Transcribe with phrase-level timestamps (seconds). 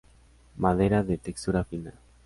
[0.57, 1.93] Madera de textura fina.